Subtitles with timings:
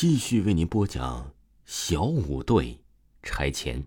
[0.00, 1.32] 继续为您播讲
[1.64, 2.84] 小五队
[3.20, 3.84] 拆迁。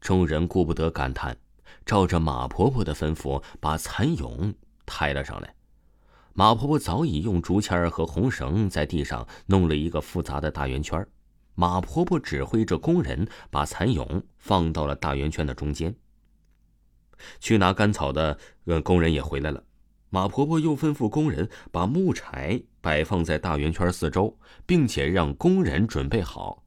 [0.00, 1.36] 众人顾不得感叹，
[1.84, 4.54] 照着马婆婆的吩咐，把蚕蛹
[4.86, 5.52] 抬了上来。
[6.32, 11.04] 马婆婆早已用竹签和红绳在地上弄了一个复杂的大圆圈。
[11.56, 15.92] 马婆婆指挥着工人把蚕蛹放到了大圆圈的中间。
[17.40, 19.60] 去拿干草的呃工人也回来了。
[20.10, 26.64] 马婆婆又吩咐工人把木柴摆放在大圆圈四周，并且让工人准备好。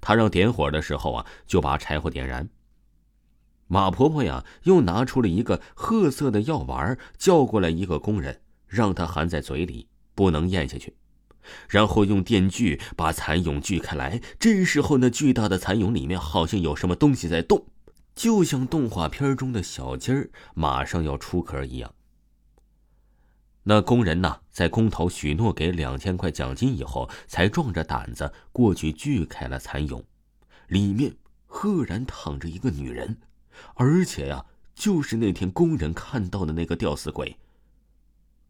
[0.00, 2.48] 她让点火的时候啊，就把柴火点燃。
[3.66, 10.94] 马婆婆呀，又拿出了一个褐色的药丸，叫过来一个工人，让他含在嘴里，不能咽下去。
[11.68, 14.20] 然后用电锯把蚕蛹锯开来。
[14.38, 17.66] 这时候，那巨大的蚕蛹里面好像有什么东西在动，
[18.14, 21.94] 就像动画片中的小鸡儿马上要出壳一样。
[23.66, 30.04] 那工人呐，在工头许诺给两千块奖金以后，才壮着胆子过去锯开了蚕蛹，
[30.68, 33.16] 里面赫然躺着一个女人，
[33.74, 37.38] 而且呀，就是那天工人看到的那个吊死鬼。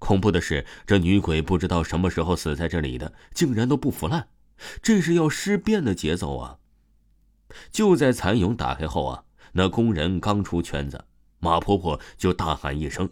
[0.01, 4.29] 恐怖的是，这女鬼不知道什么时候死在这里的，竟然都不腐烂，
[4.83, 6.59] 这是要尸变的节奏啊！
[7.71, 11.05] 就在蚕蛹打开后啊，那工人刚出圈子，
[11.39, 13.09] 马婆婆就大喊一声：“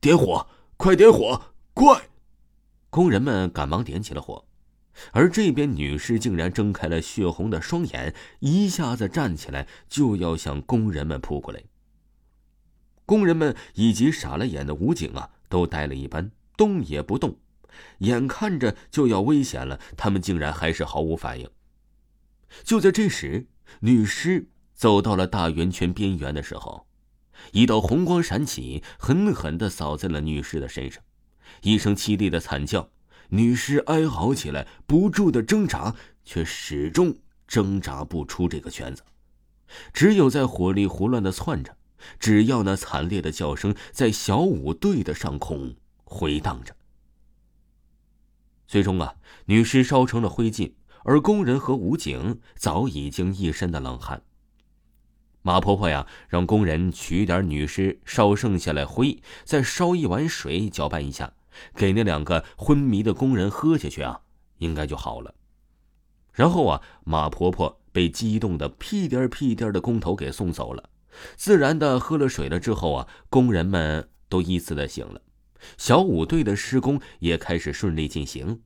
[0.00, 1.54] 点火！”快点火！
[1.72, 2.10] 快！
[2.90, 4.46] 工人们赶忙点起了火，
[5.12, 11.62] 而这边女尸竟然睁开了血红的双眼，一下子站起来就要向工人们扑过来。
[13.06, 17.38] 工人们以及傻了眼的武警啊，都呆了一般，动也不动。
[17.98, 21.48] 眼看着就要危险了，他们竟然还是毫无反应。
[22.64, 23.46] 就在这时，
[23.80, 26.86] 女尸走到了大圆圈边缘的时候。
[27.52, 31.02] 一道红光闪起，狠狠的扫在了女尸的身上，
[31.62, 32.90] 一声凄厉的惨叫，
[33.30, 39.02] 女尸哀嚎起来，不住的挣扎，却始终挣扎不出这个圈子，
[39.92, 41.76] 只有在火力胡乱的窜着，
[42.18, 46.74] 只要那惨烈的叫声在小五队的上空回荡着。
[48.66, 49.14] 最终啊，
[49.44, 50.72] 女尸烧成了灰烬，
[51.04, 54.22] 而工人和武警早已经一身的冷汗。
[55.46, 61.34] 马婆婆呀，让工人取点女尸烧剩下来灰，再烧一碗水搅拌一下，
[61.72, 64.22] 给那两个昏迷的工人喝下去啊，
[64.58, 65.32] 应该就好了。
[66.32, 70.90] 然后啊，马婆婆被激动的屁颠屁颠的工头给送走了。
[71.36, 75.22] 自然的喝了水了之后啊，工人们都依次的醒了，
[75.78, 78.62] 小五队的施工也开始顺利进行。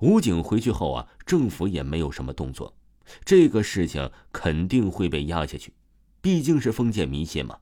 [0.00, 2.76] 武警回去后啊，政府也没有什么动作，
[3.24, 5.72] 这个事情肯定会被压下去。
[6.24, 7.58] 毕竟是封建迷信嘛。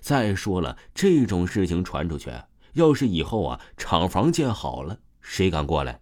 [0.00, 2.30] 再说了，这种事情传出去，
[2.74, 6.00] 要是以后啊厂房建好了，谁敢过来？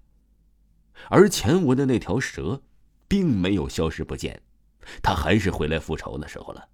[1.09, 2.60] 而前文的那条蛇，
[3.09, 4.43] 并没有消失不见，
[5.03, 6.69] 他还是回来复仇的时候了。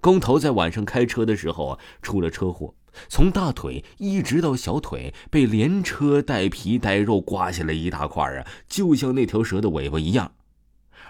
[0.00, 2.72] 工头在晚上开车的时候啊，出了车祸，
[3.08, 10.32] 从大腿一直到小腿被连车带皮带肉刮下来一大块啊，就像那条蛇的尾巴一样。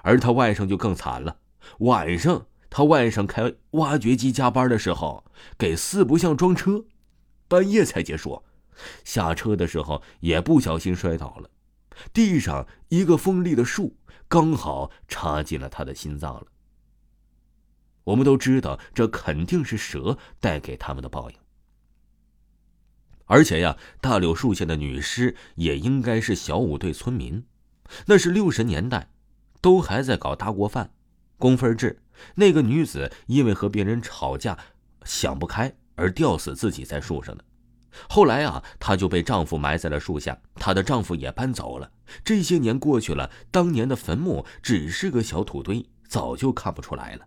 [0.03, 1.37] 而他外甥就更惨了，
[1.81, 2.47] 晚上。
[2.71, 5.25] 他外甥开挖掘机加班的时候，
[5.59, 6.85] 给四不像装车，
[7.49, 8.43] 半夜才结束。
[9.05, 11.51] 下车的时候也不小心摔倒了，
[12.13, 13.97] 地上一个锋利的树
[14.29, 16.47] 刚好插进了他的心脏了。
[18.05, 21.37] 我们都知道，这肯定是蛇带给他们的报应。
[23.27, 27.45] 而且呀，大柳树下的女尸也应该是小五队村民，
[28.07, 29.11] 那是六十年代，
[29.61, 30.93] 都还在搞大锅饭。
[31.41, 31.99] 工分制，
[32.35, 34.57] 那个女子因为和别人吵架，
[35.05, 37.45] 想不开而吊死自己在树上的。
[38.09, 41.91] 后来啊，她就被丈夫埋在了树下，她的丈夫也搬走了。
[42.23, 47.27] 这些年过去了，当年的坟墓只是个小土堆，早就看不出来了。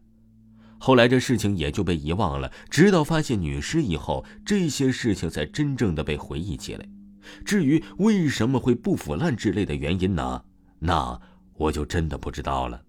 [0.78, 6.88] 后来这事情也就被遗忘了，直到发现女尸以后，这些事情才真正的被回忆起来。
[7.44, 10.44] 至于为什么会不腐烂之类的原因呢？
[10.80, 11.20] 那
[11.56, 12.82] 我就真的不知道了。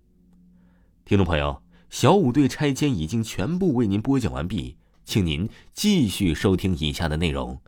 [1.06, 1.60] 听众朋友，
[1.90, 7.60] 小五队拆迁已经全部为您播讲完毕，请您继续收听以下的内容。